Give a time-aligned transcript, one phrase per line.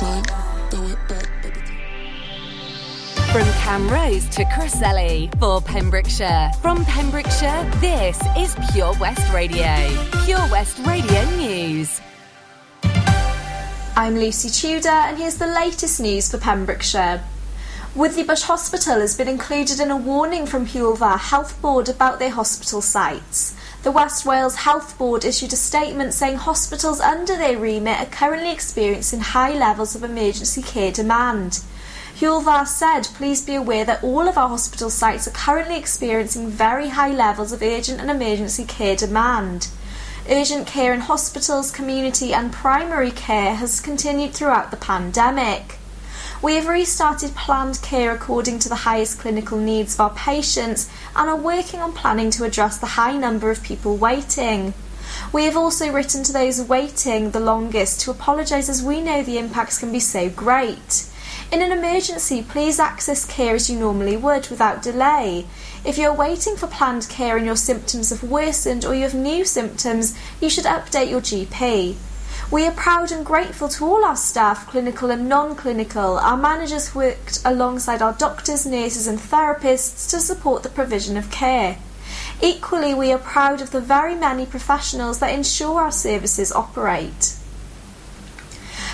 [0.00, 0.24] fine.
[0.70, 1.60] Throw it back, baby.
[3.32, 6.50] From Camrose to Crossley for Pembrokeshire.
[6.60, 9.74] From Pembrokeshire, this is Pure West Radio.
[10.24, 12.00] Pure West Radio News.
[13.96, 17.24] I'm Lucy Tudor, and here's the latest news for Pembrokeshire.
[17.94, 22.30] Withybush Hospital has been included in a warning from Hywel Dda Health Board about their
[22.30, 23.56] hospital sites.
[23.86, 28.50] The West Wales Health Board issued a statement saying hospitals under their remit are currently
[28.50, 31.62] experiencing high levels of emergency care demand.
[32.18, 36.88] Dda said, please be aware that all of our hospital sites are currently experiencing very
[36.88, 39.68] high levels of urgent and emergency care demand.
[40.28, 45.75] Urgent care in hospitals, community and primary care has continued throughout the pandemic.
[46.46, 51.28] We have restarted planned care according to the highest clinical needs of our patients and
[51.28, 54.72] are working on planning to address the high number of people waiting.
[55.32, 59.38] We have also written to those waiting the longest to apologise as we know the
[59.38, 61.08] impacts can be so great.
[61.50, 65.46] In an emergency, please access care as you normally would without delay.
[65.84, 69.44] If you're waiting for planned care and your symptoms have worsened or you have new
[69.44, 71.96] symptoms, you should update your GP.
[72.48, 76.16] We are proud and grateful to all our staff, clinical and non clinical.
[76.18, 81.78] Our managers worked alongside our doctors, nurses, and therapists to support the provision of care.
[82.40, 87.34] Equally, we are proud of the very many professionals that ensure our services operate.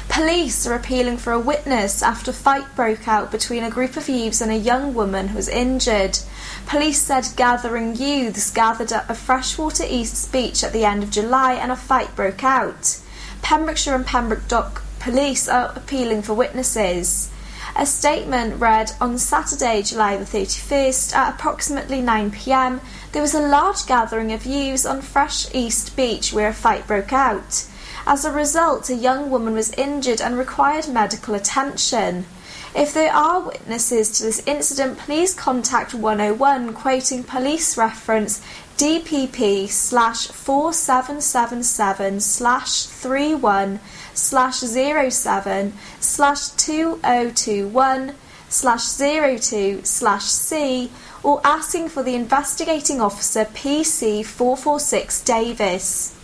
[0.08, 4.08] Police are appealing for a witness after a fight broke out between a group of
[4.08, 6.18] youths and a young woman who was injured.
[6.66, 11.52] Police said gathering youths gathered at a Freshwater East beach at the end of July
[11.52, 12.98] and a fight broke out.
[13.42, 17.28] Pembrokeshire and Pembroke Dock Police are appealing for witnesses.
[17.74, 23.84] A statement read on Saturday, July the 31st at approximately 9pm, there was a large
[23.86, 27.66] gathering of youths on Fresh East Beach where a fight broke out.
[28.06, 32.26] As a result, a young woman was injured and required medical attention.
[32.74, 38.40] If there are witnesses to this incident, please contact 101, quoting police reference
[38.76, 43.80] DPP slash 4777 slash 31
[44.14, 48.14] slash 07 slash 2021
[48.48, 50.90] slash 02 slash C
[51.22, 56.18] or asking for the investigating officer PC 446 Davis.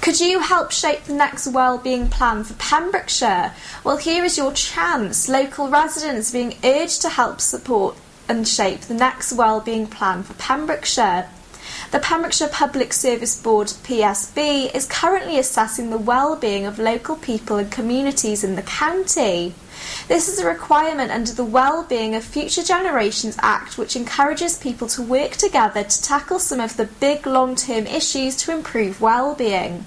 [0.00, 3.52] Could you help shape the next wellbeing plan for Pembrokeshire?
[3.82, 5.28] Well, here is your chance.
[5.28, 7.96] Local residents being urged to help support
[8.28, 11.28] and shape the next wellbeing plan for Pembrokeshire.
[11.90, 17.70] The Pembrokeshire Public Service Board PSB is currently assessing the well-being of local people and
[17.70, 19.54] communities in the county.
[20.08, 25.02] This is a requirement under the Wellbeing of Future Generations Act, which encourages people to
[25.02, 29.84] work together to tackle some of the big long term issues to improve well-being.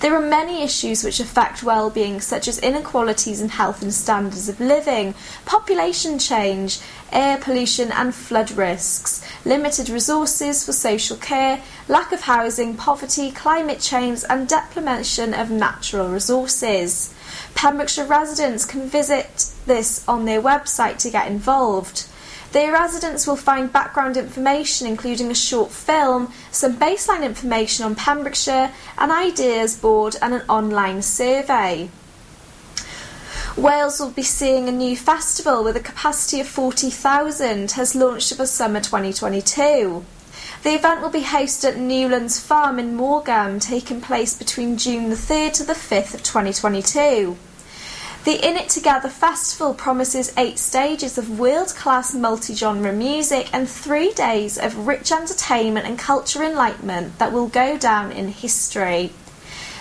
[0.00, 4.60] There are many issues which affect well-being such as inequalities in health and standards of
[4.60, 5.14] living,
[5.44, 6.78] population change,
[7.10, 13.80] air pollution and flood risks, limited resources for social care, lack of housing, poverty, climate
[13.80, 17.12] change and depletion of natural resources.
[17.56, 22.06] Pembrokeshire residents can visit this on their website to get involved.
[22.52, 28.72] Their residents will find background information, including a short film, some baseline information on Pembrokeshire,
[28.96, 31.90] an ideas board, and an online survey.
[33.56, 38.46] Wales will be seeing a new festival with a capacity of 40,000 has launched for
[38.46, 40.04] summer 2022.
[40.62, 45.16] The event will be hosted at Newlands Farm in Margam, taking place between June the
[45.16, 47.36] 3rd to the 5th of 2022.
[48.28, 53.66] The In It Together Festival promises eight stages of world class multi genre music and
[53.66, 59.12] three days of rich entertainment and culture enlightenment that will go down in history.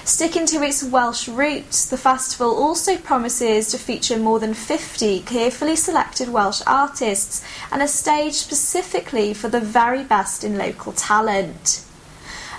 [0.05, 5.75] Sticking to its Welsh roots, the festival also promises to feature more than 50 carefully
[5.75, 11.83] selected Welsh artists and a stage specifically for the very best in local talent.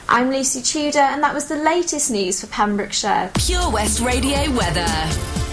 [0.06, 3.30] I'm Lucy Tudor, and that was the latest news for Pembrokeshire.
[3.38, 5.47] Pure West Radio weather.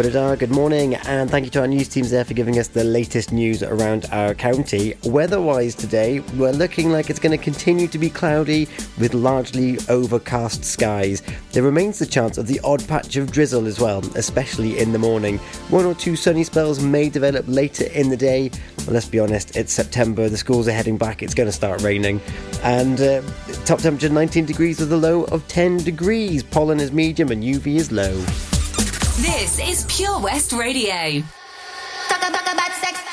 [0.00, 2.68] Budadara, uh, good morning, and thank you to our news teams there for giving us
[2.68, 4.94] the latest news around our county.
[5.04, 8.66] Weather-wise today, we're looking like it's going to continue to be cloudy
[8.98, 11.22] with largely overcast skies.
[11.52, 14.98] There remains the chance of the odd patch of drizzle as well, especially in the
[14.98, 15.36] morning.
[15.68, 18.50] One or two sunny spells may develop later in the day.
[18.86, 21.82] Well, let's be honest, it's September, the schools are heading back, it's going to start
[21.82, 22.22] raining.
[22.62, 23.20] And uh,
[23.66, 26.42] top temperature 19 degrees with a low of 10 degrees.
[26.42, 28.24] Pollen is medium and UV is low.
[29.16, 31.22] This is Pure West Radio.
[32.08, 33.09] Talk, about sex.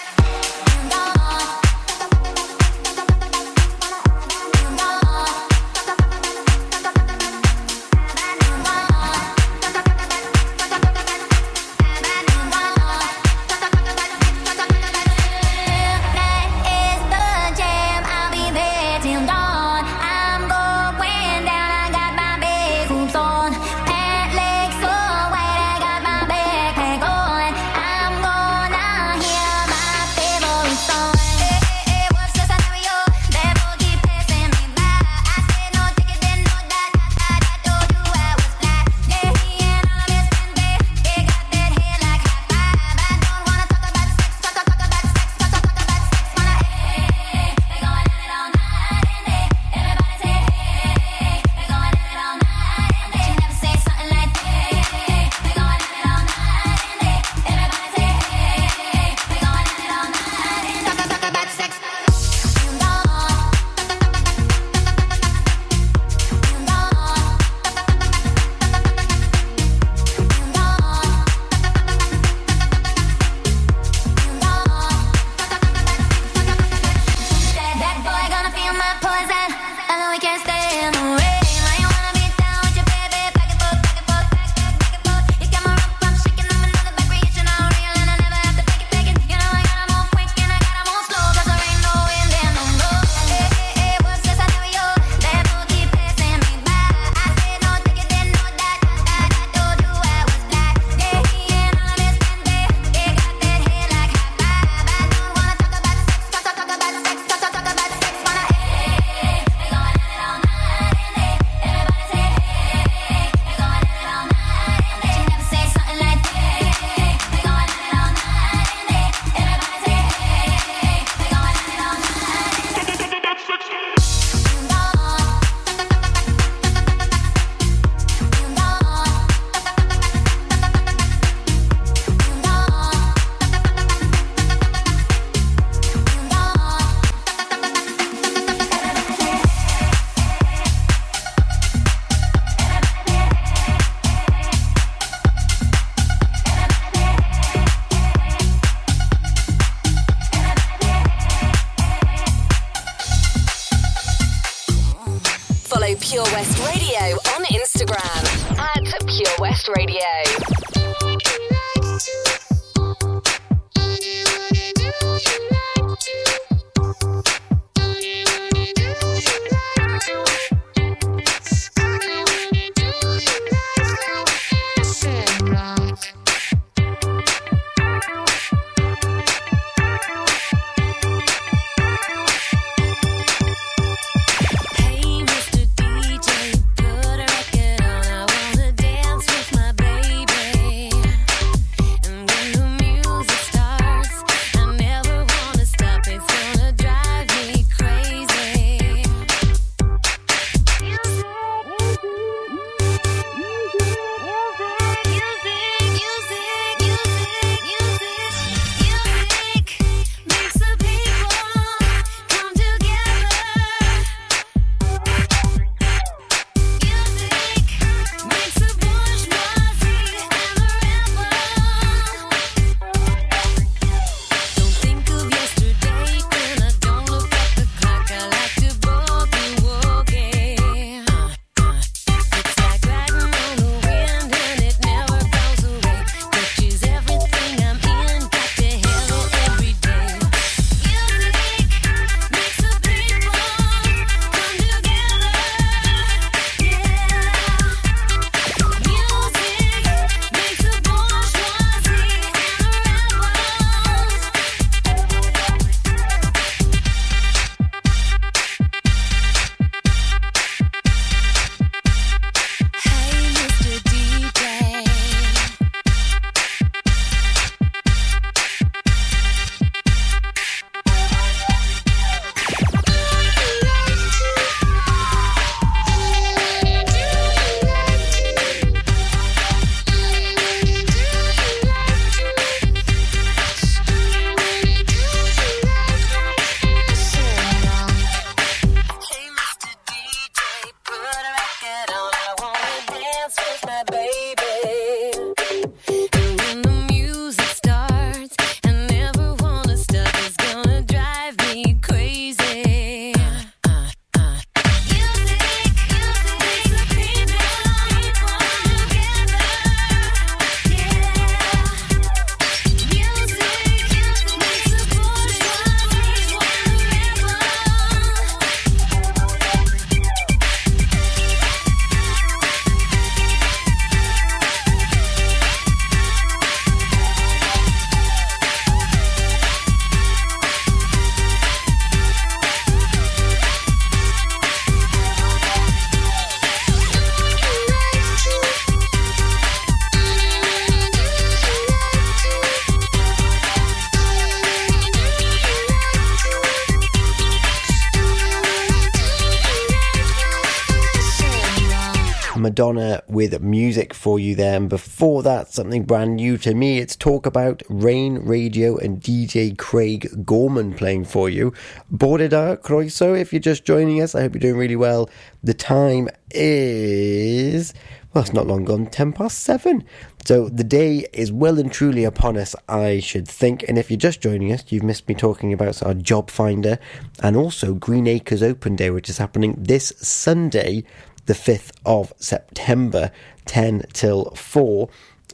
[352.58, 354.58] Madonna with music for you there.
[354.58, 356.80] And before that, something brand new to me.
[356.80, 361.54] It's Talk About Rain Radio and DJ Craig Gorman playing for you.
[361.94, 365.08] Bordeda Croiso, if you're just joining us, I hope you're doing really well.
[365.44, 367.76] The time is,
[368.12, 369.84] well, it's not long gone, 10 past 7.
[370.26, 373.66] So the day is well and truly upon us, I should think.
[373.68, 376.80] And if you're just joining us, you've missed me talking about our job finder
[377.22, 380.86] and also Green Acres Open Day, which is happening this Sunday,
[381.28, 383.12] the 5th of September,
[383.46, 384.90] 10 till 4.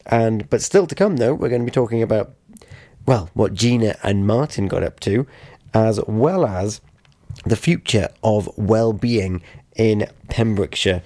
[0.05, 2.35] And but still to come though, we're going to be talking about
[3.05, 5.27] well, what Gina and Martin got up to,
[5.73, 6.81] as well as
[7.45, 9.41] the future of well-being
[9.75, 11.01] in Pembrokeshire.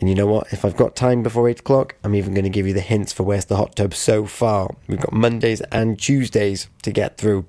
[0.00, 0.52] And you know what?
[0.52, 3.12] If I've got time before 8 o'clock, I'm even going to give you the hints
[3.12, 4.74] for where's the hot tub so far.
[4.88, 7.46] We've got Mondays and Tuesdays to get through.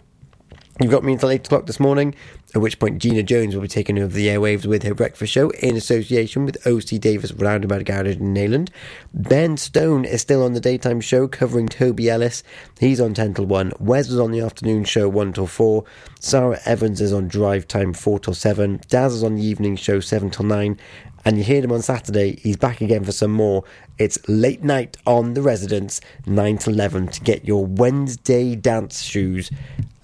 [0.79, 2.13] You've got me until 8 o'clock this morning,
[2.53, 5.49] at which point Gina Jones will be taking over the airwaves with her breakfast show
[5.49, 8.69] in association with OC Davis Roundabout Garage in Neyland.
[9.11, 12.43] Ben Stone is still on the daytime show covering Toby Ellis.
[12.79, 13.73] He's on 10 till 1.
[13.79, 15.83] Wes is on the afternoon show 1 till 4.
[16.19, 18.79] Sarah Evans is on drive time 4 till 7.
[18.87, 20.77] Daz is on the evening show 7 till 9
[21.25, 22.39] and you heard him on Saturday.
[22.43, 23.63] He's back again for some more.
[23.97, 29.49] It's late night on the residence, 9 to 11, to get your Wednesday dance shoes.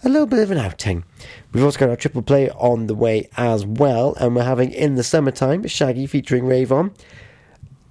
[0.06, 1.06] A little bit of an outing.
[1.54, 4.96] We've also got our triple play on the way as well, and we're having in
[4.96, 6.94] the summertime Shaggy featuring Rayvon.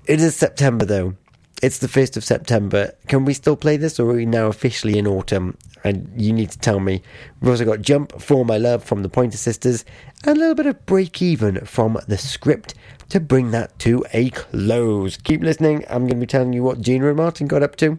[0.07, 1.14] It is September though.
[1.62, 2.92] It's the 1st of September.
[3.07, 5.57] Can we still play this, or are we now officially in autumn?
[5.85, 7.02] And you need to tell me.
[7.40, 9.85] We've also got Jump for My Love from the Pointer Sisters,
[10.25, 12.75] and a little bit of Break Even from the script
[13.09, 15.16] to bring that to a close.
[15.16, 15.85] Keep listening.
[15.88, 17.99] I'm going to be telling you what Gina and Martin got up to.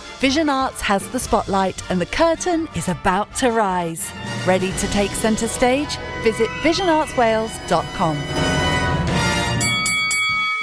[0.21, 4.11] Vision Arts has the spotlight and the curtain is about to rise.
[4.45, 5.97] Ready to take centre stage?
[6.21, 8.17] Visit visionartswales.com.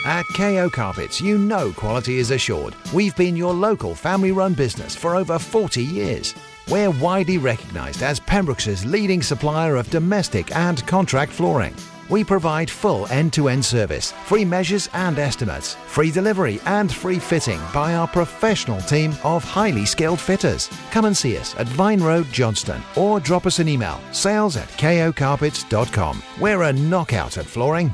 [0.07, 2.77] At KO Carpets, you know quality is assured.
[2.95, 6.37] We've been your local family run business for over 40 years.
[6.71, 11.75] We're widely recognised as Pembrokeshire's leading supplier of domestic and contract flooring.
[12.09, 17.19] We provide full end to end service, free measures and estimates, free delivery and free
[17.19, 20.71] fitting by our professional team of highly skilled fitters.
[20.91, 24.69] Come and see us at Vine Road, Johnston, or drop us an email sales at
[24.71, 26.23] kocarpets.com.
[26.41, 27.93] We're a knockout at flooring.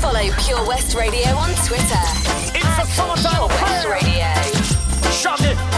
[0.00, 2.04] Follow Pure West Radio on Twitter.
[2.54, 4.04] It's a summertime Pure West.
[4.04, 5.10] Radio.
[5.10, 5.77] Shaggy, ha!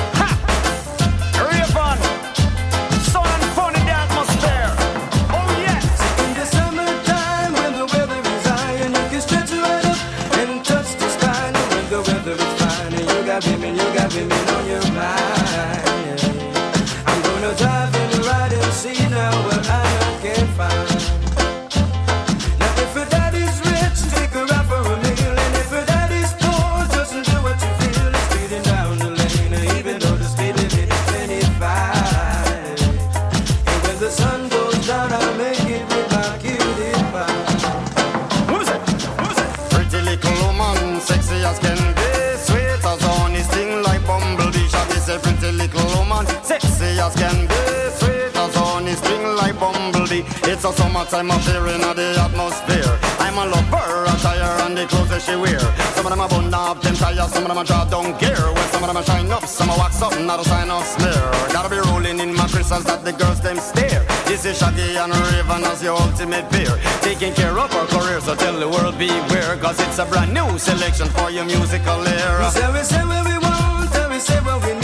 [51.10, 52.94] A summertime affair in the atmosphere.
[53.18, 55.58] I'm a lover, attire and the clothes that she wear.
[55.98, 58.38] Some of them are bun up, them tires, some of them drop down gear.
[58.38, 60.86] Well, some of them are shine up, some are wax up, not a sign of
[60.86, 61.26] smear.
[61.50, 64.06] Gotta be rolling in my crystals that the girls them stare.
[64.30, 66.78] This is Shaggy and Rayvon as your ultimate peer.
[67.02, 69.58] Taking care of our career, so tell the world beware.
[69.58, 73.34] Cause it's a brand new selection for your musical We say we say what we
[73.42, 74.79] want, and we say what we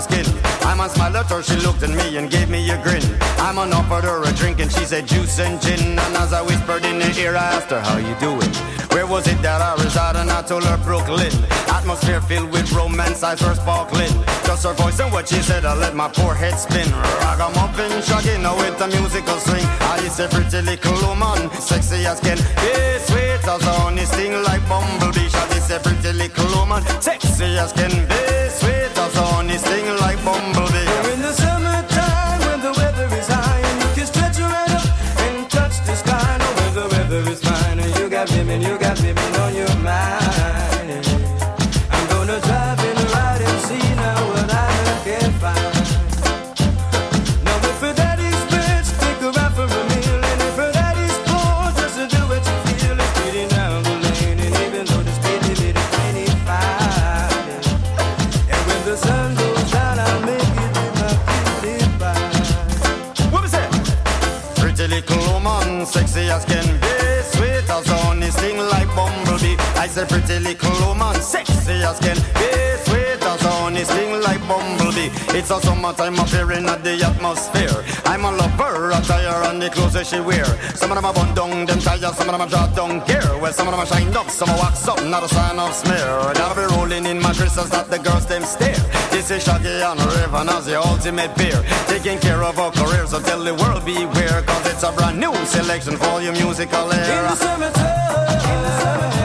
[0.00, 0.26] skin.
[0.62, 3.02] I man smiled at her, she looked at me and gave me a grin.
[3.38, 5.98] I man offered her a drink and she said juice and gin.
[5.98, 8.52] And as I whispered in her ear, I asked her, how you doing?
[8.92, 10.20] Where was it that I resided?
[10.20, 11.32] And I told her Brooklyn.
[11.68, 14.12] Atmosphere filled with romance, eyes were sparkling.
[14.44, 16.88] Just her voice and what she said, I let my poor head spin.
[17.24, 19.64] Ragamuffin, shagging now with the musical swing.
[19.80, 22.72] I is a pretty little woman, sexy as can be,
[23.06, 25.28] sweet as honey, sting like bumblebee.
[25.28, 28.19] She is a pretty little woman, sexy as can be,
[75.50, 77.82] It's a summertime appearing at the atmosphere.
[78.06, 80.46] I'm a lover, attire and the clothes that she wear.
[80.78, 83.26] Some of them are bun down, them tires, some of them are draw down gear.
[83.42, 85.74] Well, some of them are shined up, some are wax up, not a sign of
[85.74, 86.06] smear.
[86.38, 88.78] Gotta be rolling in my mattresses that the girls them stare.
[89.10, 91.58] This is Shaggy and Rayvon as the ultimate beer.
[91.88, 94.42] Taking care of our careers, so tell the world beware.
[94.46, 97.26] Cause it's a brand new selection for your musical In era.
[97.26, 99.19] the summertime, in the summertime,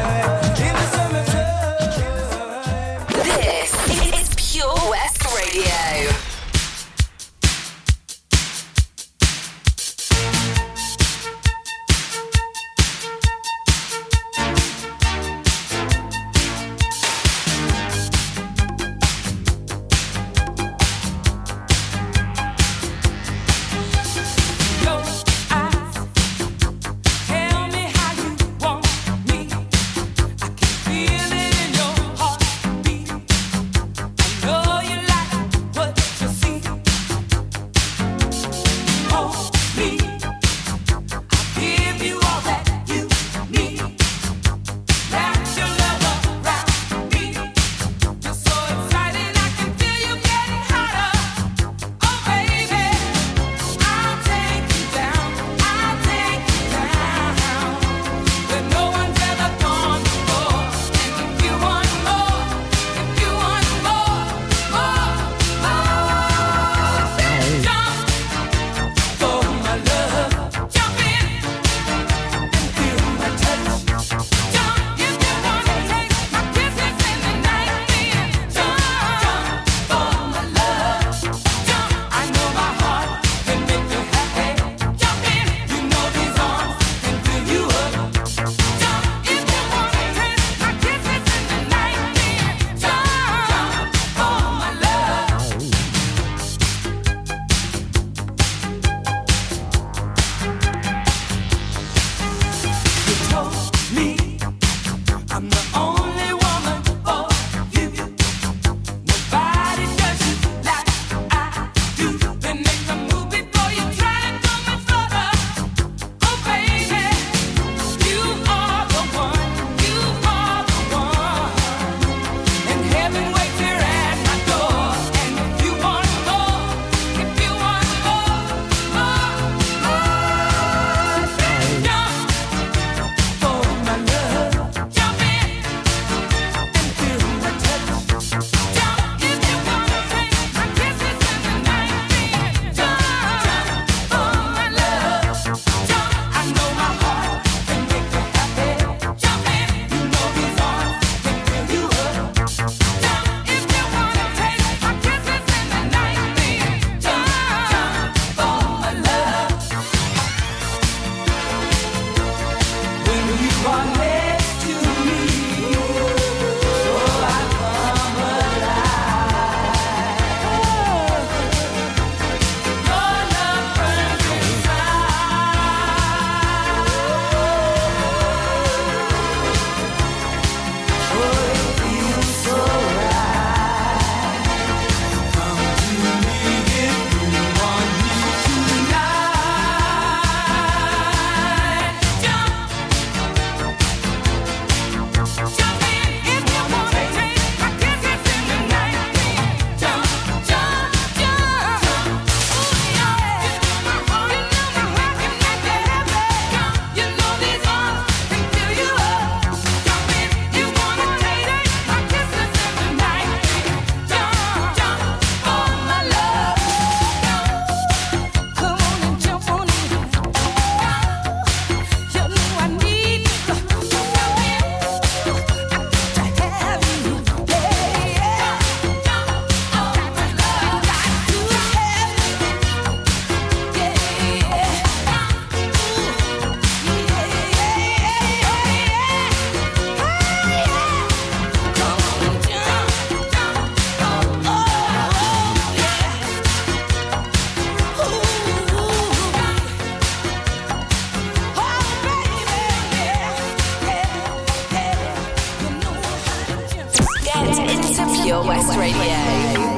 [258.78, 259.75] Radio.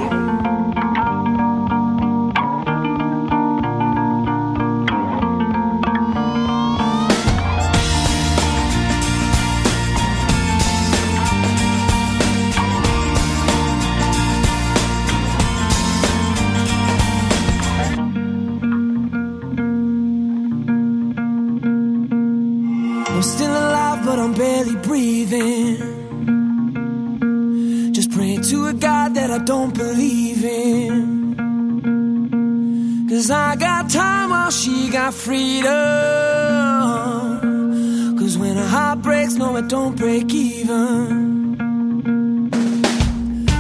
[35.07, 35.69] Got freedom.
[38.19, 41.57] Cause when a heart breaks, no, it don't break even.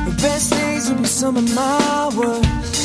[0.07, 2.75] The best days will be some of my worst.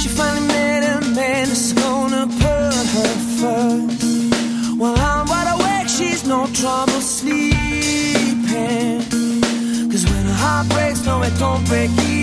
[0.00, 4.04] She finally met a man that's gonna put her first.
[4.80, 7.52] While I'm wide awake, she's no trouble sleeping.
[9.90, 12.13] Cause when a heart breaks, no, it don't break even,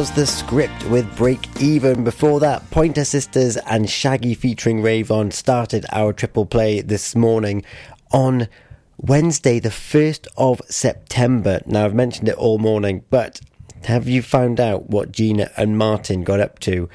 [0.00, 2.04] was the script with Break Even.
[2.04, 7.66] Before that, Pointer Sisters and Shaggy featuring Rayvon started our triple play this morning
[8.10, 8.48] on
[8.96, 11.60] Wednesday, the 1st of September.
[11.66, 13.42] Now, I've mentioned it all morning, but
[13.84, 16.88] have you found out what Gina and Martin got up to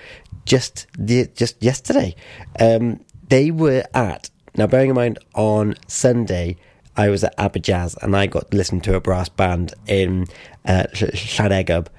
[0.46, 2.15] just the, just yesterday?
[2.60, 6.58] Um, they were at, now bearing in mind, on Sunday,
[6.98, 10.26] I was at Aberjazz and I got to listen to a brass band in
[10.65, 11.89] uh, Llareggub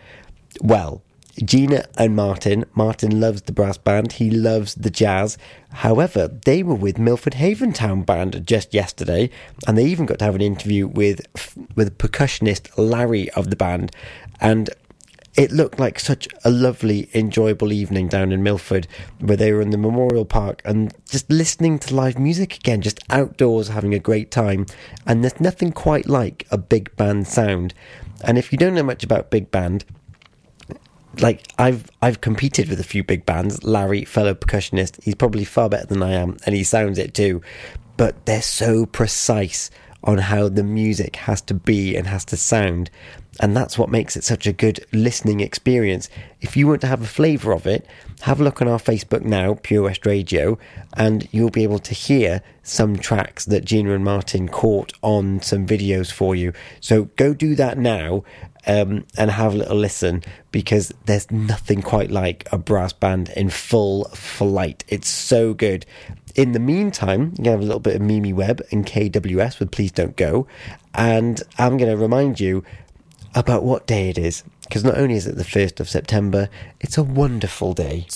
[0.60, 1.02] well,
[1.44, 2.64] Gina and Martin.
[2.74, 5.36] Martin loves the brass band, he loves the jazz.
[5.70, 9.30] However, they were with Milford Haven Town Band just yesterday,
[9.66, 11.20] and they even got to have an interview with
[11.74, 13.92] with percussionist Larry of the band,
[14.40, 14.70] and
[15.36, 18.88] it looked like such a lovely, enjoyable evening down in Milford,
[19.20, 23.00] where they were in the Memorial Park and just listening to live music again, just
[23.10, 24.64] outdoors having a great time.
[25.06, 27.74] And there's nothing quite like a big band sound.
[28.24, 29.84] And if you don't know much about big band,
[31.20, 33.62] like I've I've competed with a few big bands.
[33.64, 37.42] Larry, fellow percussionist, he's probably far better than I am, and he sounds it too.
[37.96, 39.70] But they're so precise
[40.04, 42.90] on how the music has to be and has to sound,
[43.40, 46.08] and that's what makes it such a good listening experience.
[46.40, 47.86] If you want to have a flavour of it,
[48.22, 50.58] have a look on our Facebook now, Pure West Radio,
[50.94, 55.66] and you'll be able to hear some tracks that Gina and Martin caught on some
[55.66, 56.52] videos for you.
[56.80, 58.22] So go do that now
[58.66, 63.50] um, and have a little listen because there's nothing quite like a brass band in
[63.50, 64.84] full flight.
[64.88, 65.86] It's so good.
[66.34, 69.92] In the meantime, you have a little bit of Mimi Webb and KWS with Please
[69.92, 70.46] Don't Go.
[70.94, 72.64] And I'm going to remind you
[73.34, 76.48] about what day it is because not only is it the 1st of September,
[76.80, 78.06] it's a wonderful day.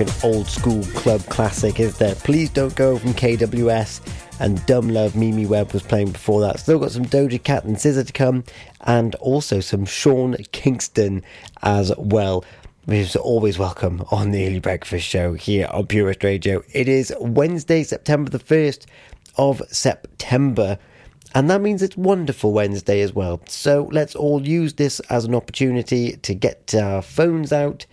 [0.00, 2.14] like an old school club classic, is there?
[2.14, 4.00] Please Don't Go from KWS
[4.40, 6.58] and Dumb Love Mimi Webb was playing before that.
[6.58, 8.44] Still got some Doja Cat and SZA to come
[8.82, 11.22] and also some Sean Kingston
[11.62, 12.44] as well.
[12.86, 16.62] Which is always welcome on the Early Breakfast Show here on Pure West Radio.
[16.72, 18.86] It is Wednesday, September the 1st
[19.36, 20.78] of September.
[21.34, 23.42] And that means it's Wonderful Wednesday as well.
[23.46, 27.84] So let's all use this as an opportunity to get our phones out,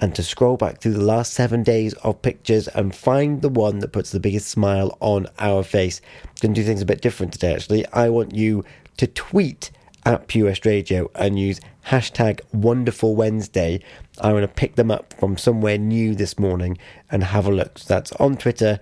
[0.00, 3.80] and to scroll back through the last seven days of pictures and find the one
[3.80, 6.00] that puts the biggest smile on our face.
[6.24, 7.86] I'm going to do things a bit different today, actually.
[7.92, 8.64] I want you
[8.96, 9.70] to tweet
[10.06, 13.82] at Pure West Radio and use hashtag Wonderful Wednesday.
[14.20, 16.78] I want to pick them up from somewhere new this morning
[17.10, 17.78] and have a look.
[17.78, 18.80] So that's on Twitter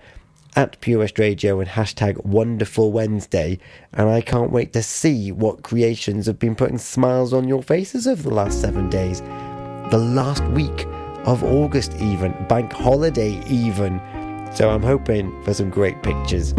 [0.55, 3.59] at Pure West Radio and hashtag Wonderful Wednesday.
[3.91, 8.07] And I can't wait to see what creations have been putting smiles on your faces
[8.07, 9.21] over the last seven days,
[9.91, 10.87] the last week
[11.29, 14.01] of August, even, bank holiday, even.
[14.53, 16.53] So I'm hoping for some great pictures.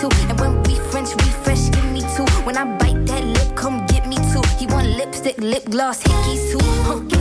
[0.00, 0.10] too.
[0.28, 2.26] And when we French refresh, give me two.
[2.44, 4.42] When I bite that lip, come get me two.
[4.58, 7.13] He want lipstick, lip gloss, hickeys too.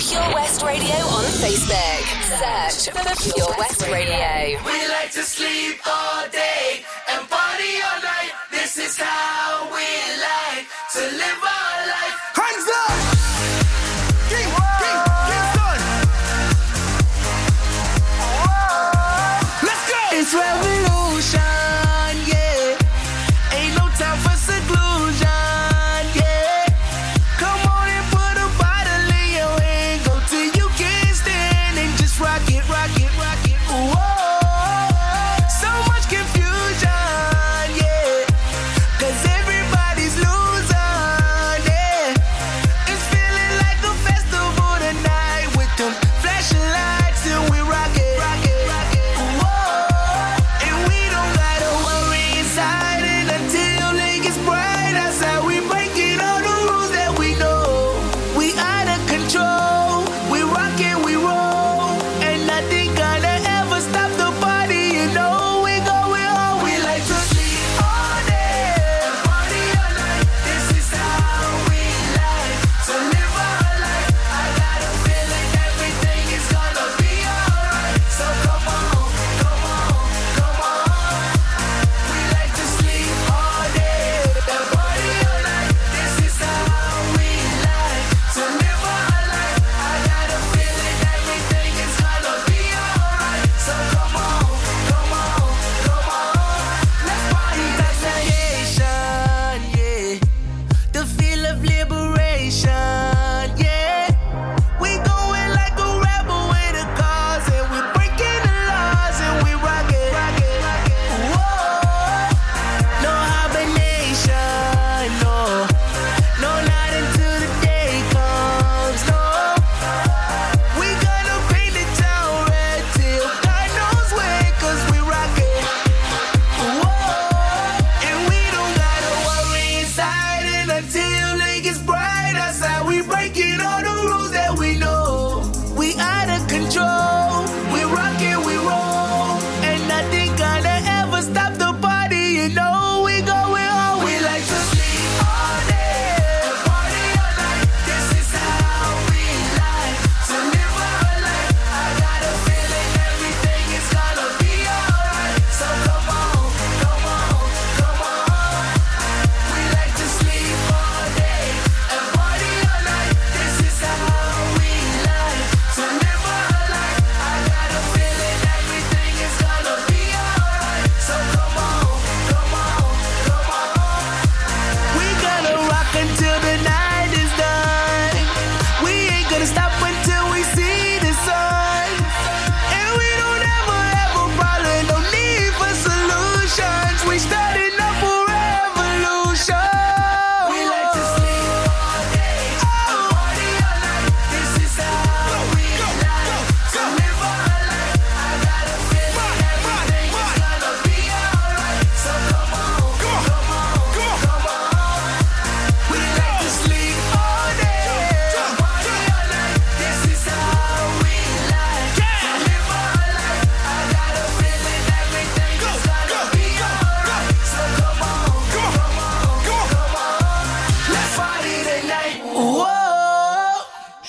[0.00, 2.04] Pure West Radio on Facebook.
[2.24, 4.58] Search for Pure West Radio.
[4.64, 8.32] We like to sleep all day and party all night.
[8.50, 9.84] This is how we
[10.24, 12.29] like to live our life.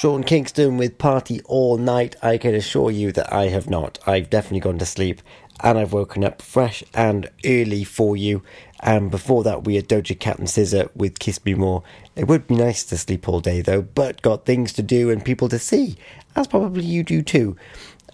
[0.01, 2.15] Sean Kingston with Party All Night.
[2.23, 3.99] I can assure you that I have not.
[4.07, 5.21] I've definitely gone to sleep
[5.63, 8.41] and I've woken up fresh and early for you.
[8.79, 11.83] And before that, we had Doja Cat and SZA with Kiss Me More.
[12.15, 15.23] It would be nice to sleep all day though, but got things to do and
[15.23, 15.97] people to see,
[16.35, 17.55] as probably you do too.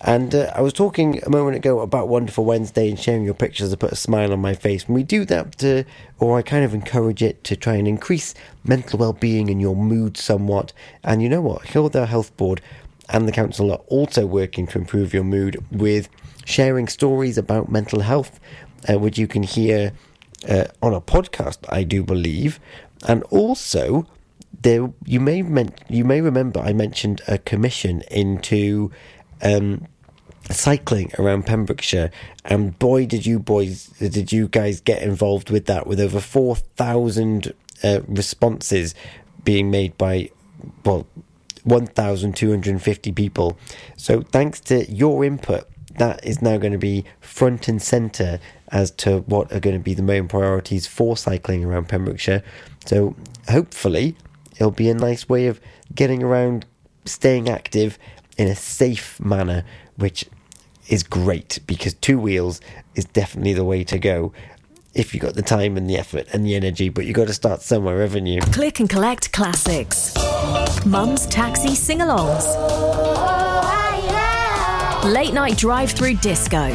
[0.02, 3.72] And uh, I was talking a moment ago about Wonderful Wednesday and sharing your pictures
[3.72, 4.86] to put a smile on my face.
[4.86, 5.86] And we do that to,
[6.20, 10.16] or I kind of encourage it to try and increase mental well-being and your mood
[10.18, 10.72] somewhat.
[11.04, 11.64] And you know what?
[11.64, 12.62] Hywel Dda Health Board
[13.10, 16.10] and the council are also working to improve your mood with
[16.46, 18.40] sharing stories about mental health,
[18.88, 19.94] uh, which you can hear
[20.48, 22.60] uh, on a podcast, I do believe,
[23.08, 24.06] and also
[24.62, 28.92] there you may men- you may remember I mentioned a commission into
[29.42, 29.88] um,
[30.50, 32.12] cycling around Pembrokeshire,
[32.46, 35.88] and boy, did you boys, did you guys get involved with that?
[35.88, 38.96] With over four thousand uh, responses
[39.44, 40.30] being made by
[40.84, 41.06] well,
[41.64, 43.58] one thousand two hundred and fifty people.
[43.98, 45.68] So thanks to your input,
[45.98, 49.84] that is now going to be front and centre as to what are going to
[49.84, 52.44] be the main priorities for cycling around Pembrokeshire.
[52.86, 53.16] So
[53.50, 54.16] hopefully,
[54.56, 55.60] it'll be a nice way of
[55.94, 56.66] getting around,
[57.06, 57.98] staying active
[58.38, 59.64] in a safe manner,
[59.96, 60.26] which
[60.88, 62.62] is great because two wheels
[62.96, 64.32] is definitely the way to go
[64.94, 67.34] if you've got the time and the effort and the energy, but you've got to
[67.34, 68.42] start somewhere, haven't you?
[68.42, 70.16] Click and collect classics.
[70.86, 72.46] Mum's taxi sing alongs.
[75.04, 76.70] Late night drive through disco.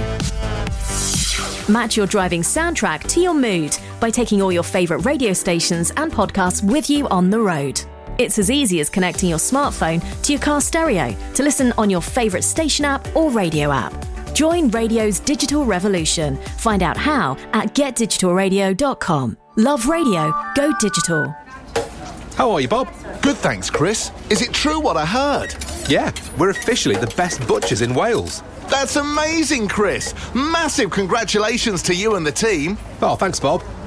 [1.70, 6.12] Match your driving soundtrack to your mood by taking all your favourite radio stations and
[6.12, 7.80] podcasts with you on the road.
[8.22, 12.00] It's as easy as connecting your smartphone to your car stereo to listen on your
[12.00, 13.92] favourite station app or radio app.
[14.32, 16.36] Join radio's digital revolution.
[16.58, 19.36] Find out how at getdigitalradio.com.
[19.56, 21.34] Love radio, go digital.
[22.36, 22.88] How are you, Bob?
[23.22, 24.12] Good, thanks, Chris.
[24.30, 25.54] Is it true what I heard?
[25.88, 28.44] Yeah, we're officially the best butchers in Wales.
[28.68, 30.14] That's amazing, Chris.
[30.32, 32.78] Massive congratulations to you and the team.
[33.02, 33.64] Oh, thanks, Bob.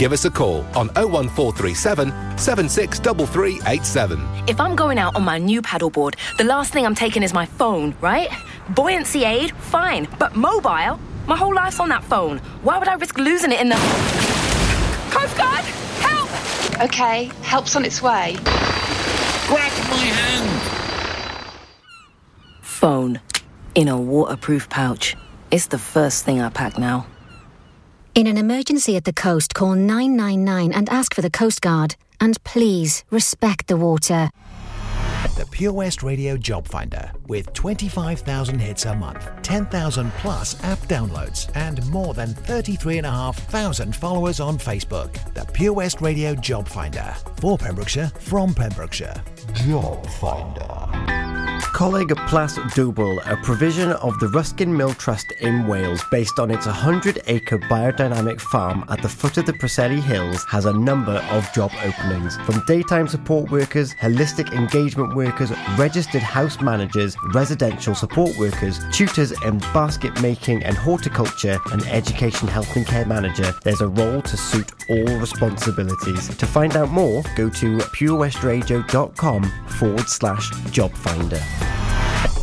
[0.00, 4.48] Give us a call on 01437 763387.
[4.48, 7.44] If I'm going out on my new paddleboard, the last thing I'm taking is my
[7.44, 8.30] phone, right?
[8.70, 10.98] Buoyancy aid, fine, but mobile?
[11.26, 12.38] My whole life's on that phone.
[12.62, 13.74] Why would I risk losing it in the.
[15.10, 15.66] Coast Guard!
[16.00, 16.30] Help!
[16.82, 18.38] Okay, help's on its way.
[19.48, 20.62] Grab my hand!
[22.62, 23.20] Phone.
[23.74, 25.14] In a waterproof pouch.
[25.50, 27.04] It's the first thing I pack now.
[28.12, 31.94] In an emergency at the coast, call 999 and ask for the Coast Guard.
[32.20, 34.30] And please respect the water.
[35.36, 41.50] The Pure West Radio Job Finder with 25,000 hits a month, 10,000 plus app downloads,
[41.54, 45.12] and more than 33,500 followers on Facebook.
[45.34, 49.22] The Pure West Radio Job Finder for Pembrokeshire from Pembrokeshire.
[49.52, 51.20] Job Finder.
[51.80, 56.66] Coleg Plas Dwbl, a provision of the Ruskin Mill Trust in Wales based on its
[56.66, 61.50] 100 acre biodynamic farm at the foot of the Preseli Hills, has a number of
[61.54, 62.36] job openings.
[62.38, 69.58] From daytime support workers, holistic engagement workers, registered house managers, residential support workers, tutors in
[69.74, 74.72] basket making and horticulture, and education health and care manager, there's a role to suit
[74.88, 76.28] all responsibilities.
[76.36, 81.40] To find out more, go to purewestradio.com forward slash job finder.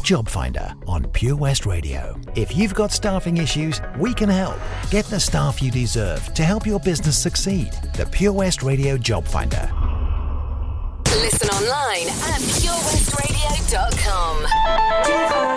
[0.08, 2.18] Job Finder on Pure West Radio.
[2.34, 4.58] If you've got staffing issues, we can help.
[4.90, 7.74] Get the staff you deserve to help your business succeed.
[7.94, 9.70] The Pure West Radio Job Finder.
[11.22, 15.57] Listen online at purewestradio.com.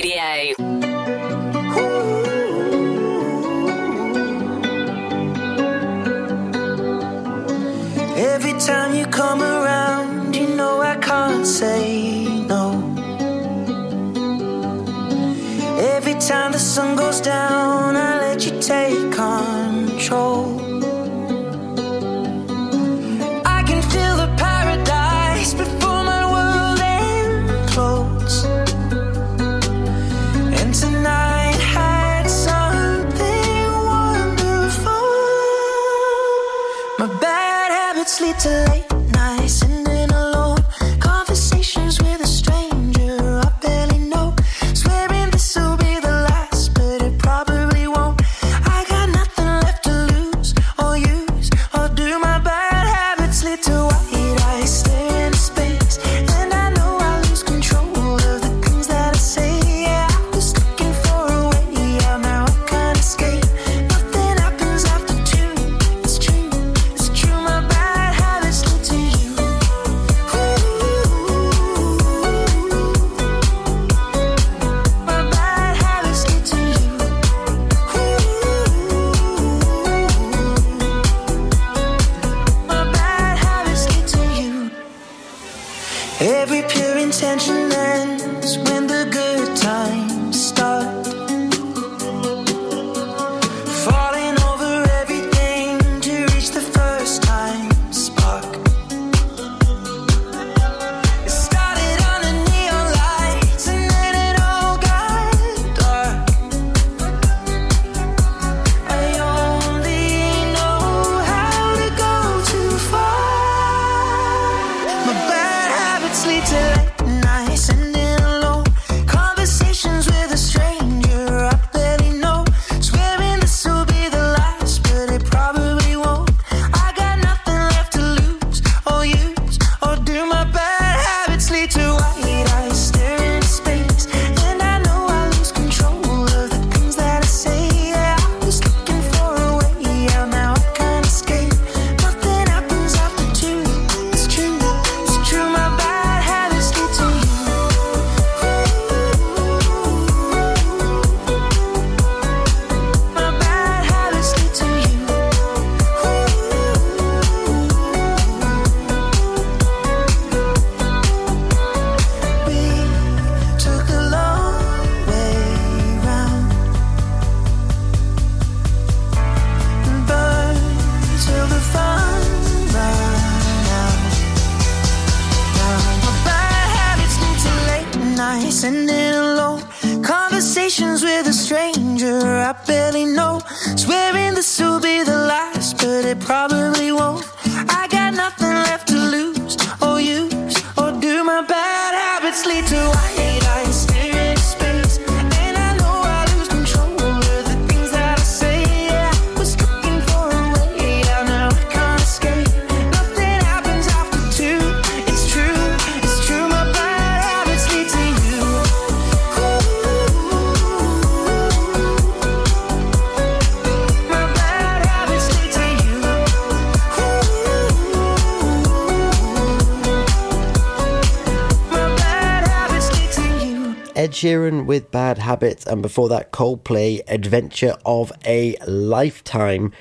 [225.41, 229.71] Habits, and before that, Coldplay Adventure of a Lifetime.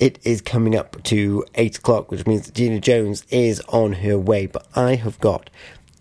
[0.00, 4.46] It is coming up to 8 o'clock, which means Gina Jones is on her way,
[4.46, 5.50] but I have got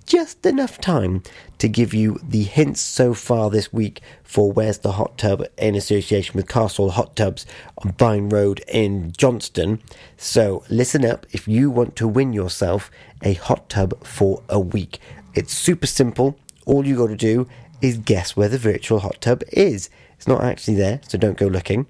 [0.06, 1.24] just enough time
[1.58, 5.76] to give you the hints so far this week for Where's the Hot Tub in
[5.76, 7.46] association with Castle Hot Tubs
[7.80, 9.82] on Vine Road in Johnston.
[10.16, 12.90] So listen up if you want to win yourself
[13.22, 15.00] a hot tub for a week.
[15.34, 16.40] It's super simple.
[16.66, 17.50] All you got to do
[17.82, 19.90] is guess where the virtual hot tub is.
[20.18, 21.88] It's not actually there, so don't go looking.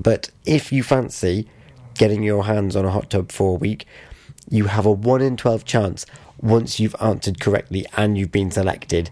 [0.00, 1.48] But if you fancy
[1.94, 3.86] getting your hands on a hot tub for a week,
[4.50, 6.06] you have a 1 in 12 chance
[6.40, 9.10] once you've answered correctly and you've been selected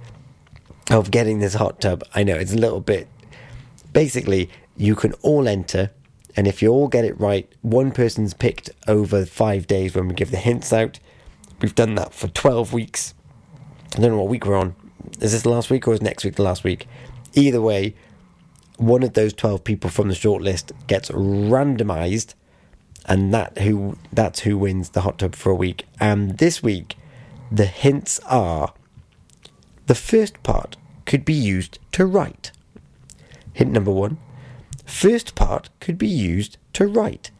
[0.90, 2.02] of getting this hot tub.
[2.14, 3.08] I know it's a little bit.
[3.92, 5.90] Basically, you can all enter,
[6.36, 10.14] and if you all get it right, one person's picked over five days when we
[10.14, 10.98] give the hints out.
[11.60, 13.14] We've done that for 12 weeks.
[13.96, 14.74] I don't know what week we're on.
[15.20, 16.86] Is this last week or is next week the last week?
[17.34, 17.94] Either way,
[18.76, 22.34] one of those 12 people from the shortlist gets randomized
[23.06, 25.86] and that who that's who wins the hot tub for a week.
[25.98, 26.96] And this week
[27.50, 28.72] the hints are
[29.86, 32.52] the first part could be used to write.
[33.52, 34.18] Hint number 1.
[34.86, 37.30] First part could be used to write.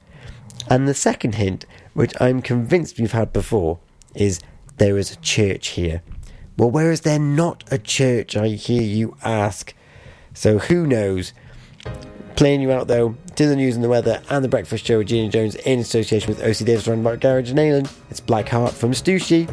[0.69, 3.79] And the second hint, which I'm convinced we've had before,
[4.15, 4.41] is
[4.79, 6.03] there is a church here.
[6.61, 9.73] Well, where is there not a church, I hear you ask?
[10.35, 11.33] So who knows?
[12.37, 15.07] Playing you out though to the news and the weather and the breakfast show with
[15.07, 17.91] Gina Jones in association with OC Davis Roundabout Garage in Neyland.
[18.11, 19.49] It's Black Heart from Stooshe.